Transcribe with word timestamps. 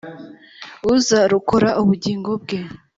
Uzarokora 0.93 1.69
ubugingo 1.81 2.29
bwawe 2.43 2.65